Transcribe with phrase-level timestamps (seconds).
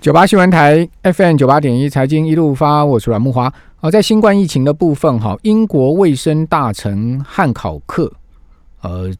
[0.00, 3.52] 九八新闻台 FM 九八点一财经一路发，我是阮木华。
[3.76, 8.10] 好，在新冠疫情的部分，哈，英国卫生大臣汉考克，
[8.80, 9.12] 呃，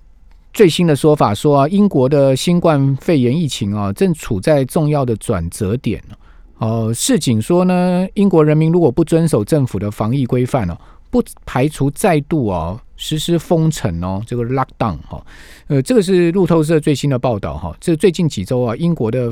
[0.54, 6.02] 最新的说法说啊，英国的新冠肺炎疫情啊，正处在重要的转折点
[6.56, 10.74] 哦，市警说呢，英国人民如果不遵守政府的防疫规范哦，
[11.10, 15.22] 不排除再度哦实施封城哦，这个 lockdown 哈。
[15.66, 17.76] 呃，这个是路透社最新的报道哈。
[17.78, 19.30] 这最近几周啊，英国的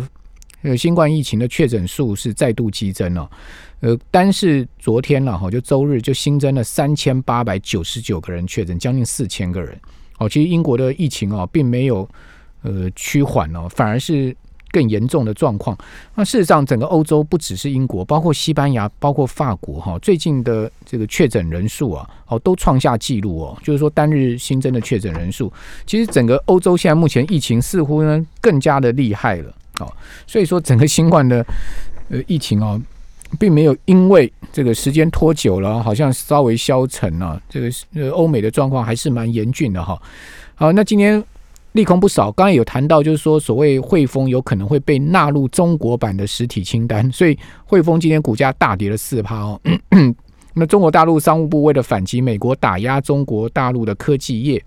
[0.63, 3.31] 呃，新冠疫情的确诊数是再度激增了，
[3.81, 9.79] 呃，单是昨天了哈，就周日就新增了三千八百九十九个人确诊，将近四千个人。
[10.19, 12.09] 哦，其实英国的疫情啊，并没有
[12.63, 14.37] 呃趋缓哦，反而是
[14.73, 15.79] 更严重的状况。
[16.17, 25.53] 那事实上，整个欧洲不只是英国，包括西班牙、包括法国哈，最近的这个确诊人数啊，哦，都创下纪录哦，就是说单日新增的确诊人数，
[25.87, 29.55] 其实整个欧洲现在目前疫情似乎呢更加的厉害了。
[29.81, 29.93] 哦，
[30.27, 31.45] 所以说整个新冠的
[32.09, 32.81] 呃疫情哦，
[33.39, 37.41] 并没有因为这个时间拖久了，好像稍微消沉了。
[37.49, 40.01] 这个呃欧美的状况还是蛮严峻的哈。
[40.55, 41.23] 好，那今天
[41.73, 49.61] 利空不少，刚才有谈到就是说，所谓汇丰有可能会被纳入中国版的实体清单，所以汇丰今天股价大跌了四趴哦。
[50.55, 54.61] 那中国大陆商务部为了反击美国打压中国大陆的科技业，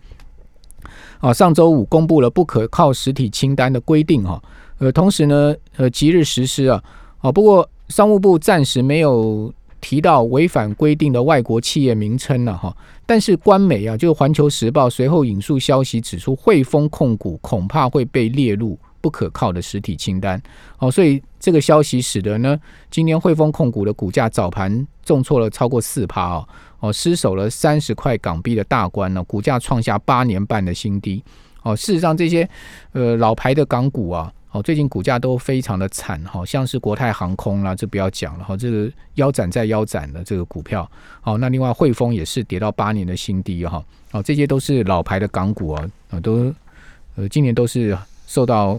[1.19, 4.41] 啊，上周五公布了不可靠实体清单的规定哈。
[4.81, 6.83] 呃，同时呢，呃，即日实施啊，
[7.19, 12.75] 哦，不过商务部暂时没有提到违反规定的外国企业名称了哈。
[13.05, 20.41] 但是官媒啊，就是《环球时报》随后引述消息指出，汇丰控股恐怕会被列入不可靠的实体清单。
[20.79, 22.59] 哦，所以这个消息使得呢，
[22.89, 26.47] 今年汇丰控股的股价早盘重挫了超过四趴哦，
[26.79, 31.23] 哦，失守了三十块港币的大关呢，股价创下八年半的新低。
[31.61, 32.49] 哦，事实上这些
[32.93, 34.33] 呃老牌的港股啊。
[34.51, 40.89] 哦，最近股价都非常的惨哈，像是国泰航空啦，这不要讲了哈，这个腰斩再腰斩的这个股票。
[41.21, 43.81] 好，那另外汇丰也是跌到八年的新低哈。
[44.11, 46.53] 哦，这些都是老牌的港股啊，啊都
[47.15, 48.77] 呃今年都是受到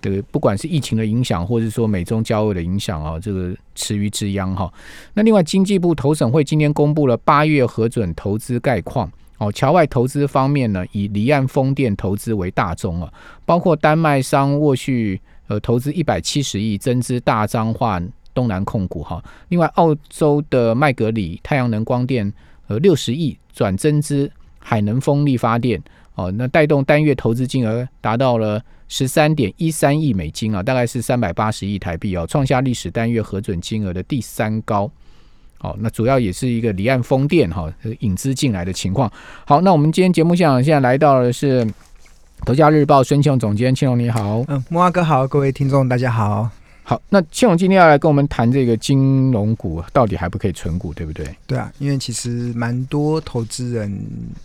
[0.00, 4.72] 这个不管是疫情的影响，或者说美中交恶的影响啊，这个池鱼之殃哈。
[5.12, 9.12] 那另外经济部投审会今天公布了八月核准投资概况。
[9.38, 13.12] 哦，桥外投资方面呢，以离岸风电投资为大宗啊，
[13.46, 18.02] 包括丹麦商沃旭呃投资一百七十亿增资大彰化
[18.34, 22.32] 东南控股哈，另外澳洲的麦格里太阳能光电
[22.66, 25.80] 呃六十亿转增资海能风力发电
[26.14, 34.90] 哦，那带动单月投资金额达到了十三点一三亿美金啊，大概是三百八十亿台币哦，创下历史单月核准金额的第三高。
[35.58, 39.10] 好，那主要也是一个离岸风电哈引资进来的情况。
[39.44, 41.64] 好，那我们今天节目现场现在来到的是
[42.46, 44.44] 《头家日报》孙庆荣总监，庆荣你好。
[44.46, 46.48] 嗯，木阿哥好，各位听众大家好。
[46.88, 51.36] 好，那庆荣今天要来跟我们谈这个金融股到底还不可以存股，对不对？
[51.46, 53.94] 对啊，因为其实蛮多投资人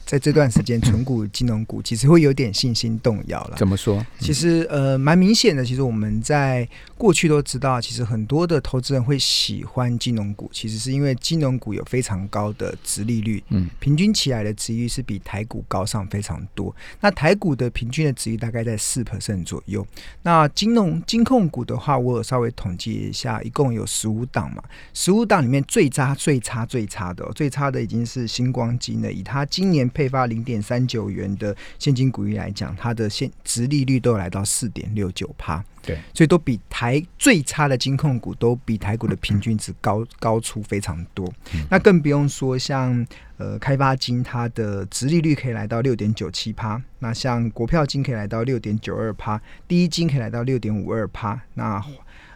[0.05, 3.55] 在这段时间存股金融股，其实会有点信心动摇了。
[3.55, 4.05] 怎么说？
[4.19, 5.63] 其实呃，蛮明显的。
[5.63, 6.67] 其实我们在
[6.97, 16.75] 过去都知道，其实很多的投资人会喜欢金融股，其实是因为金融股有非常高的值利率，嗯，平均起来的值率是比台股高上非常多。
[16.99, 19.87] 那台股的平均的值率大概在四 percent 左右。
[20.23, 22.32] 那金融金控股的话，我有。
[22.33, 29.11] 稍微统计一下，一共有十五档嘛，十五档里面最差、最差、最差的，最差的已经是星光金了。
[29.11, 35.63] 以它今年配发零点三九元的现金股利来讲，它的现值利率都有来到四点六九趴。
[35.83, 41.31] 对，所以都比台最差的金控股都比台股的平均值高高出非常多。
[41.69, 43.05] 那更不用说像
[43.37, 46.81] 呃开发金，它的值利率可以来到六点九七趴。
[46.97, 51.39] 那像国票金可以来到六点九二趴，第一金可以来到六点五二趴。
[51.53, 51.83] 那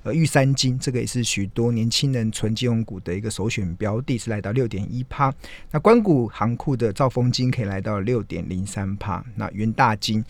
[0.08, 5.34] 呃，玉三金这个也是许多年轻人存金融股的一个首选标的，是来到六点一趴。
[5.70, 9.22] 那关谷行库的兆丰金可以来到六点零三趴。
[9.36, 10.24] 那元大金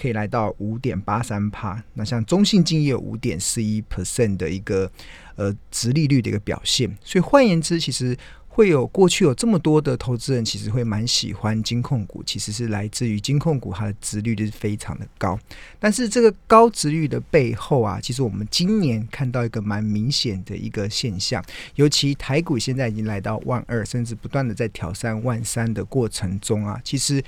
[0.00, 1.82] 可以来到五点八三趴。
[1.94, 4.88] 那像中信金也有五点四一 percent 的一个
[5.34, 6.96] 呃值利率的一个表现。
[7.02, 8.16] 所以换言之，其实。
[8.54, 15.36] 会有过去有这么多的投资人，其实会蛮喜欢金控股，其实是来自于金控股它的值率就是非常的高。
[15.80, 27.20] 但是这个高值率的背后啊，其实我们今年看到一个蛮明显的一个现象，尤其台股现在已经来到万二，甚至不断的在挑战万三的过程中啊，其实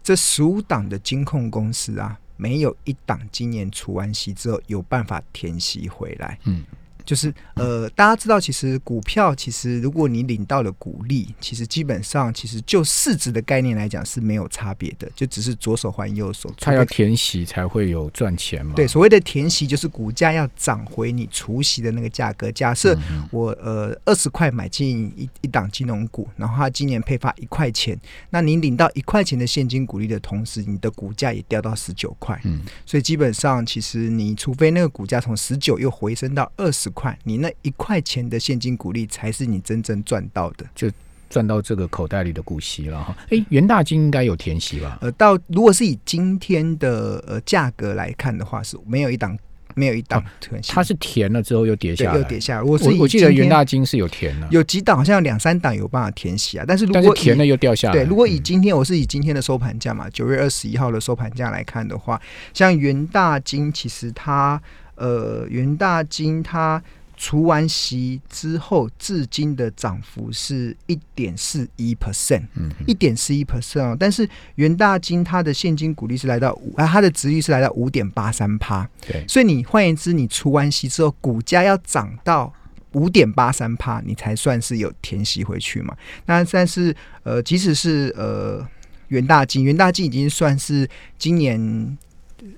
[0.00, 6.38] 这十五档的金控公司啊，没有一档今年除完息之后有办法填息回来。
[6.44, 6.62] 嗯。
[7.08, 16.52] 就是呃，大家知道，其实股票其实如果你领到了股利，其实基本上其实就市值的概念来讲是没有差别的，就只是左手换右手。
[16.60, 18.74] 它要填息才会有赚钱嘛？
[18.76, 22.52] 对，所谓的填息就是股价要涨回你除息的那个价格。
[22.52, 22.94] 假设
[23.30, 32.38] 我呃二十块买进一一档金融股，然后它今年配发一块钱，那你领到一块钱的现金股利的同时，你的股价也掉到十九块。
[32.44, 40.90] 嗯，所以基本上其实你除非那个股价从十九又回升到二十块，你那一块钱的现金股利才是你真正赚到的，就
[41.30, 43.16] 赚到这个口袋里的股息了哈。
[43.30, 44.98] 哎，元大金应该有填息吧？
[45.00, 49.38] 呃，到如果是以今天的呃价格来看的话，是没有一档。
[49.74, 50.20] 没有一档，
[50.66, 52.62] 它是填了之后又跌下来，又跌下来。
[52.62, 56.64] 我是我记得元大金是有填的，有几档好像两三档有办法填息啊。
[56.66, 62.20] 但是如果填了又掉下来，对，如果以今天我是以今天的收盘价嘛，九月二十一号的收盘价来看的话，
[62.52, 64.60] 像元大金其实它
[64.98, 66.82] 呃元大金它。
[67.20, 73.96] 除完息之后，至今的涨幅是一点四一 percent，嗯，一点四一 percent 哦。
[73.98, 74.24] 但是
[74.54, 79.24] 元大金它的现金股利是来到五，啊，它的值率是来到五点八三趴，对。
[79.26, 82.54] 所以你换言之，你除完息之后，股价要涨到
[82.92, 85.96] 五点八三趴，你才算是有填息回去嘛？
[86.26, 86.94] 那但是
[87.24, 88.64] 呃，即使是呃
[89.08, 91.98] 元大金，元大金已经算是今年。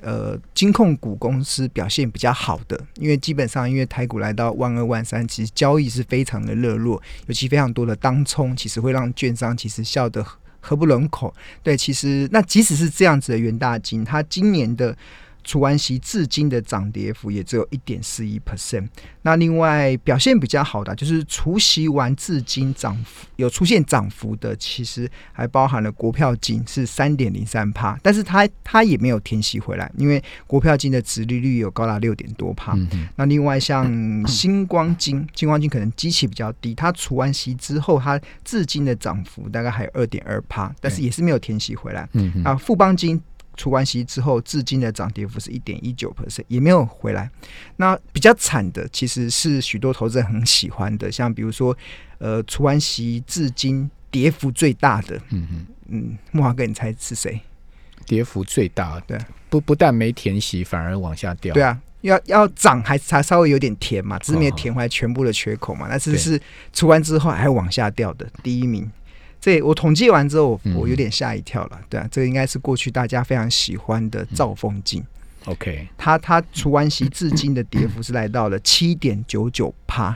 [0.01, 10.25] 呃，金控股公司表现比较好的，因为基本上因为台股来到万二万三，其实交易是非常的热络，尤其非常多的当冲，其实会让券商其实笑得
[10.61, 11.35] 合不拢口。
[11.63, 14.97] 对，其实那即使是这样子的元大金，它今年的。
[15.51, 18.87] 除完息至今的涨跌幅也只有一点四一 percent。
[19.23, 32.79] 那另外表现比较好的，就是除息完至今涨幅有出现涨幅的，其实还包含了国票金是三点零三帕，但是它它也没有填息回来，因为国票金的值利率有高达六点多帕。
[33.17, 33.85] 那另外像
[34.29, 42.09] 星光金， 星光金可能基期比较低，它除完息之后，它至今的涨幅大概还有二点二帕，但是也是没有填息回来。
[42.45, 43.21] 啊，富邦金。
[43.61, 47.31] 除完息之后，至今的涨跌幅是一点一九 percent，也没有回来。
[47.77, 51.77] 那比较惨的，其实是许多投资人很喜欢的，像比如说，
[52.17, 57.39] 呃，除完息至今跌幅最大的，嗯嗯嗯，木华哥，你猜是谁？
[58.07, 59.19] 跌幅最大，对，
[59.51, 61.53] 不不但没填息，反而往下掉。
[61.53, 65.87] 对啊，要要涨还才稍微有点填嘛，只是没有填回来全部的缺口嘛。
[65.87, 66.41] 那这是
[66.73, 68.91] 除完之后还往下掉的第一名。
[69.41, 71.81] 这我统计完之后，我有点吓一跳了。
[71.89, 75.03] 对啊，这个应该是过去大家非常喜欢的兆丰金。
[75.47, 80.15] OK，它它除完息至今的跌幅是来到了七点九九趴，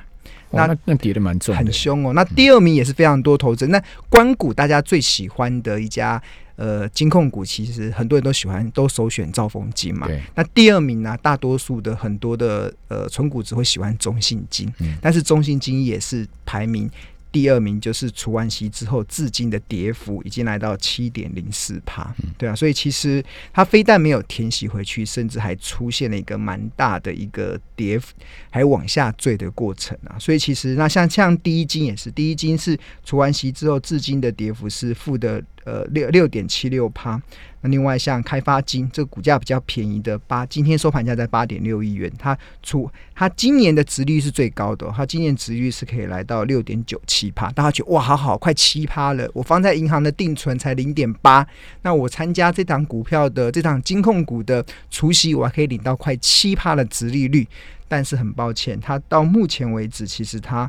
[0.51, 2.13] 那那跌的蛮重，很凶哦。
[2.13, 6.23] 那第二名也是非常多投资，那关谷大家最喜欢的一家
[6.57, 10.07] 呃金控股，其实很多人都喜欢，都首选兆丰金嘛。
[10.35, 14.71] 那第二名呢，大多数的很多的呃纯股只会喜欢中信金，
[15.01, 16.91] 但是中信金也是排名。
[17.35, 23.21] 第二名就是除完息之后，至今的跌幅已经来到七点零四帕，对啊，所以其实
[23.53, 28.15] 它非但没有填息回去，甚至还出现了一个蛮大的一个跌幅，
[28.51, 30.15] 还往下坠的过程啊。
[30.17, 35.43] 所以其实那像像第一金也是，第一金是除完息之后，至今的跌幅是负的。
[35.65, 37.21] 呃，六六点七六趴。
[37.63, 42.13] 那另外像开发金，这个股价比较便宜的八，今天收盘价在八点六亿元。
[42.19, 47.51] 它出它今年的值率是最高的，它今年值率是可以来到六点九七趴。
[47.53, 49.27] 大家觉得哇，好好，快七趴了。
[49.33, 51.47] 我放在银行的定存才零点八，
[51.81, 57.49] 那我参加这档股票的这档金控股的除息，我还可以领到快七趴的值利率。
[57.89, 60.69] 但是很抱歉，它到目前为止，其实它。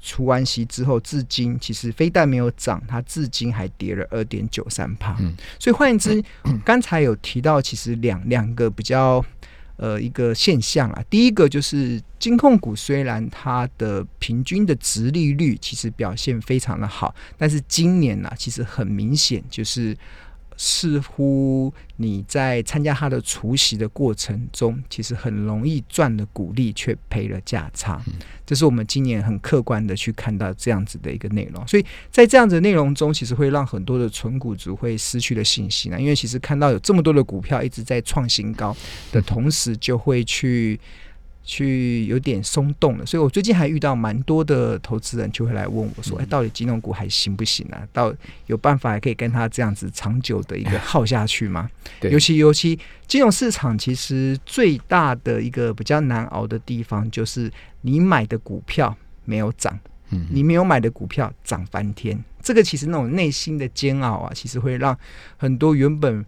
[0.00, 5.16] 除完息之后，至今其实非但没有涨，它至今还跌了二点九三帕。
[5.20, 6.22] 嗯，所以换言之，
[6.64, 9.24] 刚才有提到，其实两两个比较
[9.76, 11.02] 呃一个现象啊。
[11.10, 19.96] 第一个就是金控股虽然它的平均的值利率其实表现非常的好，但是今年呢，其实很明显就是。
[20.56, 28.02] 似乎你在参加他的除夕的过程中，其实很容易赚了股利，却赔了价差。
[28.44, 31.66] 这是我们今年很客观的去看到这样子的一个内容。
[31.66, 36.00] 所以在这样子内容中，其实会让很多的纯股族会失去了信心呢。
[36.00, 38.76] 因为其实看到有这么多的股票一直在创新高
[39.12, 40.80] 的同时，就会去。
[41.46, 47.86] 去有点松动了，所以我最近还遇到蛮多的投资人就会来问我说：“哎，到底金融股还行不行啊？
[47.92, 48.12] 到
[48.48, 52.76] 有办法还可以跟他这样子长久的一个耗下去吗？”对，尤其尤其
[53.06, 57.50] 金融市场其实最大的一个比较难熬的地方，就是
[57.80, 59.78] 你买的股票没有涨，
[60.10, 64.98] 嗯，你没有买的股票涨翻天，这个其实那种内心的煎熬啊，其实会让
[65.36, 66.24] 很多原本。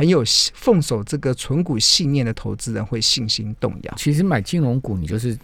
[0.00, 3.94] 很有奉守这个存股信念的投资人会信心动摇。
[3.98, 5.38] 其实买金融股，你就是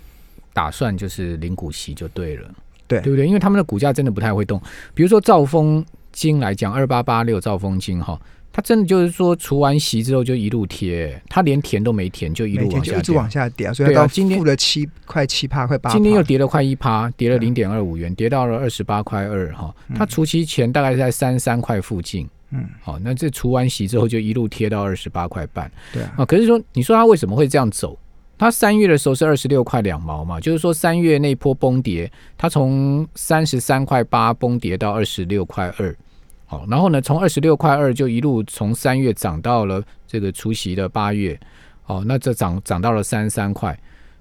[0.54, 2.48] 打算就是领股息就对了，
[2.88, 3.26] 对对不对？
[3.26, 4.58] 因为他们的股价真的不太会动。
[4.94, 8.18] 比如说兆丰金来讲，二八八六兆丰金哈，
[8.50, 13.30] 它真的就是说除完息之后就一路贴，它连填都没填就一路往下跌就一直往。
[13.30, 15.90] 下跌啊，所以到今天负了七快七趴，快八。
[15.90, 19.74] 今天又跌了快一趴，跌了零点二五元，跌到了二十八块二哈。
[19.94, 26.24] 它除息前大概是在三三块附近，嗯，好，那这除完息之后就一路贴到二十八块半对啊，啊。
[26.24, 27.98] 可是说，你说它为什么会这样走？
[28.38, 35.96] 它三月的时候是二十六块两毛嘛，就是说三月那波崩跌，它从三十三块八崩跌到二十六块二，
[36.44, 41.38] 好，然后呢，从二十六块二就一路从三月涨到了这个除夕的八月，
[41.86, 43.76] 哦，那这涨涨到了三十三块，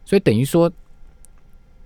[0.05, 0.71] 所以等于说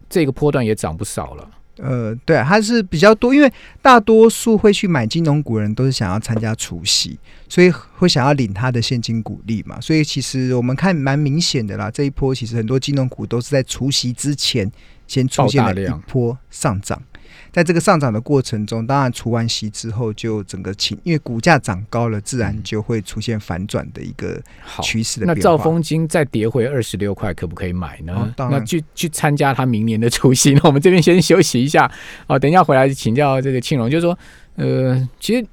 [0.08, 1.50] 这个波段也涨不少了。
[1.82, 7.18] 呃，对啊，它是比较多，因为大多数会去买金融股的人都是想要参加除夕，
[7.48, 9.80] 所以会想要领他的现金股利嘛。
[9.80, 14.70] 所以其实我们看蛮明显的啦，这一波其实很多金融股都是在除夕之前
[15.08, 17.02] 先出现了一爆大量波上涨。
[17.52, 25.58] 在这个上涨的过程中，当然除完息之后，就整个情，因为股价涨高了，自然就会出现反转的一个好，趋势的那变化。
[25.58, 28.14] 兆丰金再跌回二十六块，可不可以买呢？
[28.14, 30.54] 哦当然那去去参加他明年的除夕。
[30.54, 31.90] 那我们这边先休息一下，
[32.28, 34.18] 哦，等一下回来请教这个庆荣，就是说，
[34.56, 35.46] 呃，其实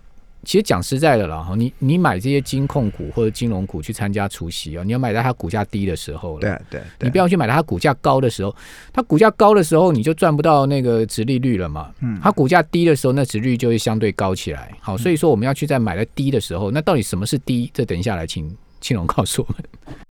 [0.47, 6.41] 其实讲实在的啦，哈，你你买这些金控股或者金融股去参加除夕啊，你要买在它股价低的时候了。
[6.41, 8.55] 对啊，对你不要去买它股价高的时候，
[8.93, 11.93] 它股价高的时候你就赚不到那个值利率了嘛。
[12.01, 14.73] 嗯它股价低的时候，那值率就会相对高起来。
[14.81, 17.69] 好，所以说我们要去在买在低的时候，那到底什么是低？
[17.75, 18.49] 这等一下来请
[18.81, 19.65] 庆荣告诉我们。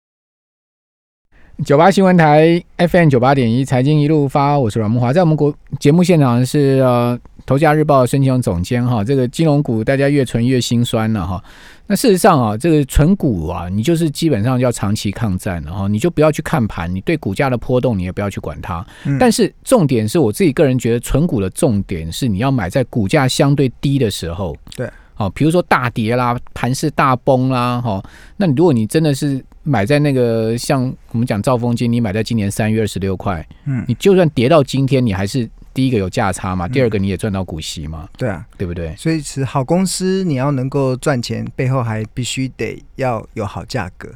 [1.66, 11.44] 九八新闻台 FM 九八点一财经一路发，我是阮木华，在我们国节目现场是呃《头家日报》申请总监哈，这个金融股大家越存越心酸了哈。
[11.88, 18.86] 那事实上啊，这个存股啊，你就是基本上要长期抗战了哈，你就不要去看盘，你对股价的波动你也不要去管它。
[19.06, 24.56] 嗯但是重点是我自己个人觉得，存股的重点是你要买在股价相对低的时候。
[24.76, 28.02] 对，好、比如说大跌啦，盘势大崩啦，哈、
[28.38, 38.96] 那你如果你真的是买在那个像我们讲兆丰金，你买在今年三月二十六块，嗯，你就算跌到今天，你还是第一个有价差嘛，第二个你也赚到股息嘛，对啊，对不对？
[38.96, 44.10] 所以是好公司你要能够赚钱，背后还必须得要有好价格。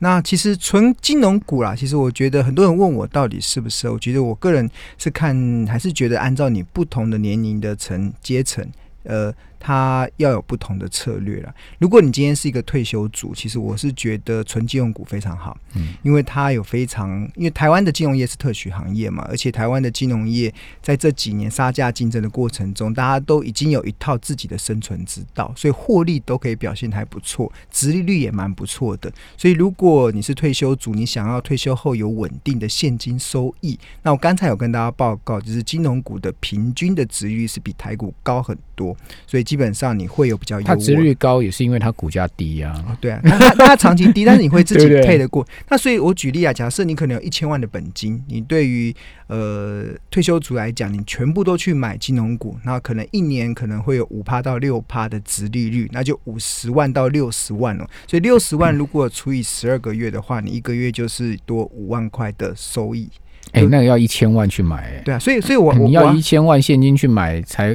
[0.00, 8.64] 那其实纯金融股啦，其实我觉得很多人问我到底适不适合，我觉得我个人是看还是觉得按照你不同的年龄的层阶层，
[9.02, 11.54] 呃，它要有不同的策略了。
[11.78, 29.12] 如果你今天是一个退休族，其实我是觉得纯金融股非常好，嗯，因为它有非常，因为台湾的金融业是特许行业嘛，而且台湾的金融业在这几年杀价竞争的过程中，大家都已经有一套自己的生存之道，所以获利都可以表现得还不错，殖利率也蛮不错的。
[29.36, 38.96] 所以如果你是退休族，你想要退休后有稳定的现金收益，那我刚才有跟大家报告，就是金融股的平均的值率是比台股高很多，
[39.26, 42.84] 所以基本上你会有比较优它值率高也是因为它股价低啊。
[42.86, 45.46] 哦，对啊，那 它它长期低，但是你会自己 配得过。
[45.70, 48.94] 那所以我举例啊，假设你可能有一千万的本金，你对于
[49.28, 57.88] 呃退休族来讲，你全部都去买金融股，那可能一年可能会有五趴到六趴的值利率，那就五十万到六十万了。
[58.06, 63.08] 所以六十万如果除以十二个月的话，你一个月就是多五万块的收益。
[63.52, 67.74] 哎、那个要一千万去买、哎对啊，所以所以我我你要一千万现金去买才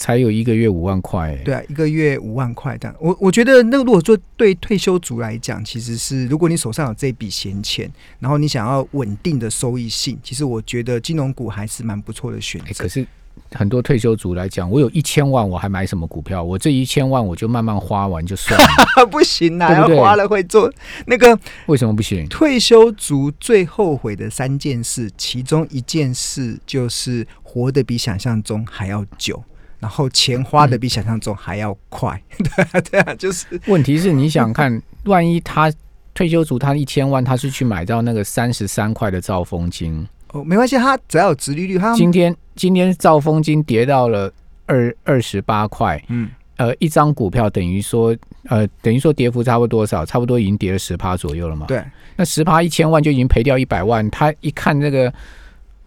[0.00, 2.96] 才有一个月五万块、哎对啊，一个月五万块这样。
[2.98, 7.86] 我我觉得那个如果说对退休族来讲，其实是如果你手上有这笔闲钱，
[8.18, 12.88] 然后你想要稳定的收益性，其实我觉得金融股还是蛮不错的选哎、择可。
[12.88, 13.06] 是
[13.52, 16.42] 很多退休族来讲，我有一千万，我还买什么股票？
[16.42, 20.72] 我这一千万我就慢慢花完就算了， 不行啊，对不对要花了会做
[21.04, 22.26] 那个为什么不行？
[22.28, 29.42] 退休族最后悔的三件事，其中一件事就是活得比想象中还要久。
[29.80, 35.72] 然后钱花的比想象中还要快， 对啊，对啊，就是问题是你想看， 万一他
[36.14, 44.30] 退休族他一千万，他是去买到那个三十三块的兆丰金，哦，没关系，他只要有殖利率，他今天今天兆丰金跌到了
[44.66, 48.14] 二二十八块，嗯，呃，一张股票等于说，
[48.48, 50.04] 呃，等于说跌幅差不多多少？
[50.04, 51.66] 差不多已经跌了十趴左右了嘛。
[51.66, 51.82] 对，
[52.16, 55.12] 那十趴一千万就已经赔掉一百万，他一看这个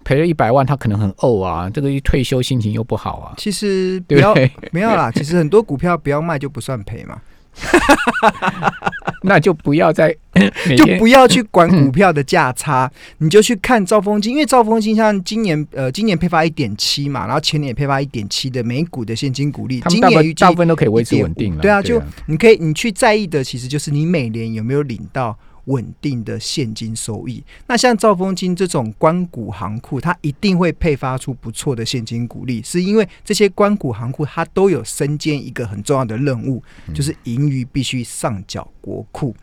[0.03, 4.69] 赔了一百万，他可能很怄啊，这个一退休心情又不好啊，其实不要对不对？
[4.71, 7.21] 没有啦，其实很多股票不要卖就不算赔嘛，
[9.23, 10.15] 那就不要再
[10.75, 21.61] 就不要去管股票的价差，你就去看兆丰金，因为兆丰金像今年呃今年配发一点七嘛，然后前年也配发一点七的每股的现金股利，今年大部分都可以维持稳定了。
[21.61, 27.43] 对啊就你可以你去在意的其实就是你每年有没有领到稳定的现金收益。
[27.67, 36.61] 那像兆丰金这种关谷行库，它一定会配发出不错的现金股利，是因为这些关谷行库它都有身兼一个很重要的任务，
[36.93, 39.35] 就是盈余必须上缴国库。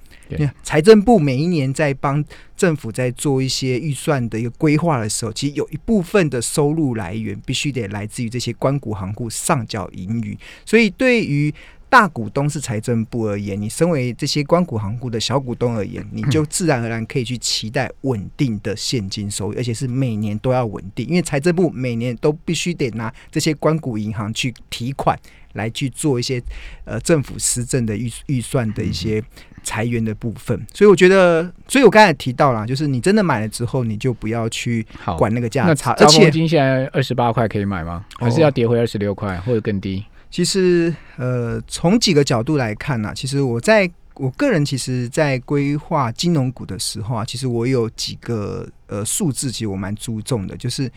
[0.62, 2.24] 财政部每一年在帮
[2.56, 10.38] 政府在做一些预算的一个规划的时候，其实有一部分的收入来源必须得来自于这些关谷行库上缴盈余。
[10.64, 11.52] 所以对于
[11.90, 25.18] 大股东是财政部而言，你身为这些关谷行库的小股东而言，你就自然而然可以去期待稳定的现金收益，而且是每年都要稳定，因为财政部每年都必须得拿这些关谷银行去提款。
[25.54, 26.40] 来去做一些
[26.84, 29.20] 呃政府施政的预预算的一些
[29.64, 34.86] 裁员的部分，所以我觉得，所以我刚才提到了，就是你真的买了之后，你就不要去
[35.18, 35.90] 管那个价差。
[35.94, 38.04] 而且金现在二十八块可以买吗？
[38.20, 40.04] 还是要跌回二十六块或者更低？
[40.30, 50.90] 其实呃，从几个角度来看呢，其实我在我个人其实，在规划金融股的时候啊，其实我有几个呃数字，其实我蛮注重的，就是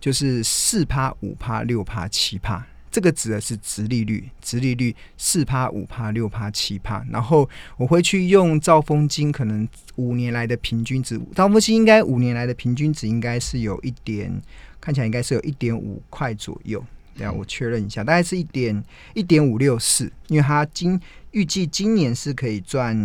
[0.00, 2.66] 就是四趴、五趴、六趴、七趴。
[2.90, 7.46] 这个指的是直利率，直利率四趴、五趴、六趴、七趴，然后
[7.76, 14.32] 我会去用兆丰金可能五年来的平均值，兆丰金应该五年来的平均值应该是有一点，
[14.80, 16.82] 看起来应该是有一点五块左右。
[17.16, 22.96] 这样我确认一下，大概是一点一点五六四，因为它今预计今年是可以赚，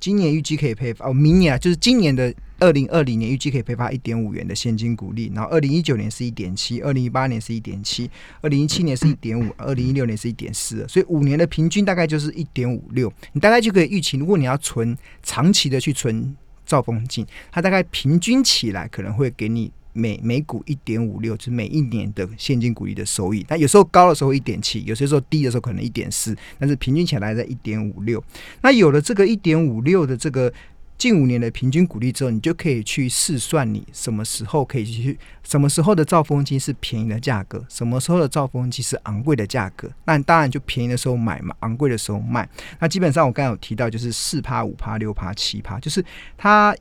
[0.00, 2.34] 今年预计可以配哦，明年啊，就是今年的。
[2.60, 8.10] 二零二零年预计可以配发一点五元的现金股利，然后二零一九年是一点七，二零一八年是一点七，
[8.40, 13.12] 二零一七年是一点五，二零一六年是一点四，所以五年的平均大概就是一点五六。
[13.32, 23.44] 你大概就可以预期，如果你要存长期的去存兆丰金，它大概平均起来可能会给你每每股一点五六，就是每一年的现金股利的收益。
[23.48, 28.22] 那有时候高的时候一点七，有些时候低的时候可能一点四，但是平均起来在一点五六。
[28.62, 30.52] 那有了这个一点五六的这个。
[30.96, 39.88] 近五年的平均股利之后，你就可以去试算你什么时候可以去，什么时候的造风机是便宜的价格，什么时候的造风机是昂贵的价格。
[40.06, 42.48] 那当然就便宜的时候买嘛，昂贵的时候卖。
[42.80, 46.04] 那基本上我刚才有提到，就是四趴、五趴、六趴、七趴，就是
[46.36, 46.74] 它。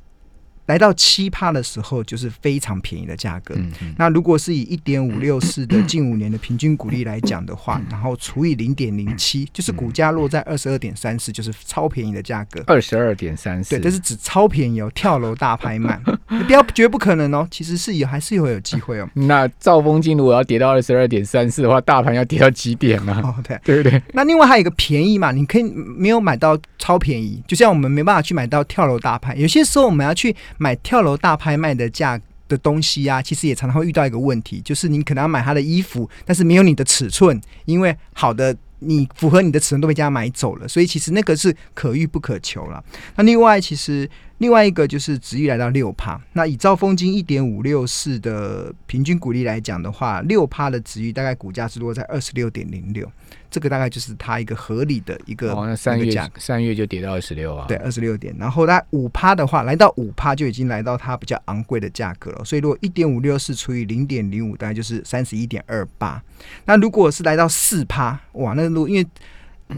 [0.67, 3.55] 来到七趴的时候，就是非常便宜的价格。
[3.97, 12.63] 那如果是以一点五六四的近五年的平均股利来讲的话，然后除以零点零七，就是股价落在二十二点三四，就是超便宜的价格。
[12.67, 15.99] 二十二点三四，对，这是指超便宜哦，跳楼大拍卖，
[16.45, 19.09] 不要绝不可能哦，其实是有，还是会有机会哦。
[19.15, 23.21] 那兆丰金如果要跌到二十二点三四的话，大盘要跌到几点呢？
[23.23, 24.01] 哦，对，对不对？
[24.13, 30.35] 那另外还有一个便宜嘛，你可以没有买到超便宜，就像我们没办法去买到跳楼大盘，有些时候我们要去。
[30.57, 42.83] 买跳楼大拍卖的价的东西啊，其实也常常会遇到一个问题，就是你可能要买他的衣服，但是没有你的尺寸，因为好的你符合你的尺寸都被人家买走了，所以其实那个是可遇不可求了。
[43.15, 53.09] 那另外，其实另外一个就是值域来到六趴，那以兆丰金一点五六四的平均股利来讲的话，六趴的值域大概股价是落在二十六点零六。
[53.49, 58.35] 这个大概就是它一个合理的一个三月价，三月就跌到二十六啊，对，二十六点。
[58.37, 62.45] 然后它五趴的话，来到五趴就已经来到它比较昂贵的价格了。
[62.45, 66.21] 所以如果一点五六四除以零点零五，大概就是三十一点二八。
[66.65, 69.07] 那如果是来到四趴，哇，那如因为。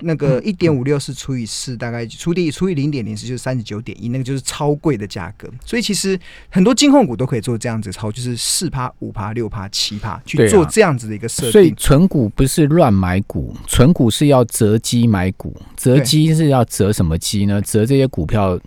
[0.02, 5.50] 那个一点五六是除以四，大概除以除以零点零四就是三十九点一，那个就是超贵的价格。
[5.66, 11.52] 所以其实很多金控股都可以做这样子超，就是四趴、五趴、六趴、七趴去做这样子的一个设定。
[11.52, 17.62] 所以存股不是乱买股，存股是要择机买股，择机是要择什么机呢？
[17.62, 18.60] 择这些股票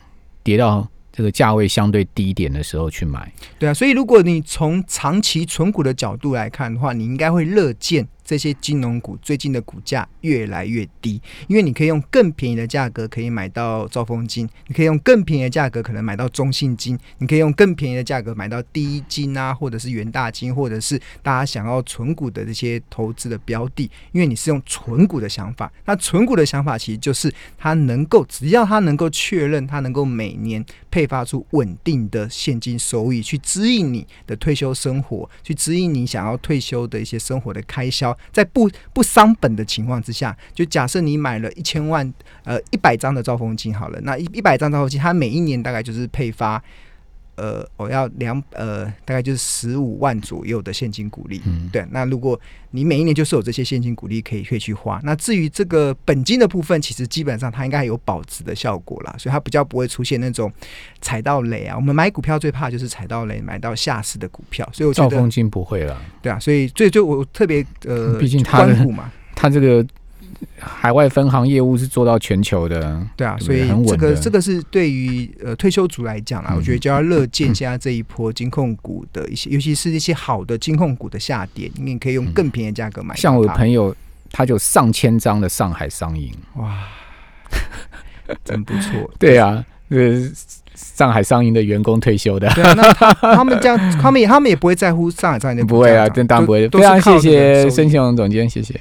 [0.42, 0.88] 跌到。
[1.14, 31.06] 这个价位相对低点的时候去买，对啊，所以如果你从长期存股的角度来看的话，你应该会乐见这些金融股最近的股价越来越低，因为你可以用更便宜的价格可以买到兆丰金，你可以用更便宜的价格可能买到中信金，你可以用更便宜的价格买到第一金啊，或者是元大金，或者是大家想要存股的这些投资的标的，因为你是用存股的想法，那存股的想法其实就是它能够只要它能够确认它能够每年配。
[31.12, 42.12] 发出稳定的现金收益，去指引你的退休生活，去指引你想要退休的一些生活的开销，在不不伤本的情况之下，就假设你买了一千万，
[42.44, 46.62] 呃，一百张的兆丰金好了，那一一百张兆丰金，它每一年大概就是配发。
[47.36, 51.40] 呃，我要两呃，大概就是十五万左右的现金股利。
[51.46, 51.84] 嗯，对。
[51.90, 52.38] 那如果
[52.70, 60.52] 你每一年就是有这些现金股利可以可以去花，那至于这个本金的部分，其实基本上它应该有保值的效果啦，所以它比较不会出现那种
[61.00, 61.76] 踩到雷啊。
[61.76, 64.68] 我们买股票最怕就是踩到雷，买到下市的股票。
[64.72, 66.00] 所以我觉得兆丰金不会了。
[66.20, 69.84] 对啊，所以所以就我特别呃，毕竟它关股嘛，它这个
[70.58, 83.14] 海外分行业务是做到全球的，对啊，对所以这个这个是对于呃退休族来讲啊，嗯我觉得就要乐见现在这一波金控股的一些，尤其是一些好的金控股的下跌，你可以用更便宜的价格买。
[83.16, 83.94] 像我朋友，
[84.30, 86.78] 他就上千张的上海商银，哇，
[88.44, 89.10] 真不错。
[89.18, 90.30] 对啊，呃，
[90.74, 92.48] 上海商银的员工退休的。
[92.54, 96.68] 对啊，那他他们这样，他们也他们也不会在乎上海商银的不会啊，真当然不会。
[96.68, 98.80] 非常谢谢申庆荣总监，谢谢。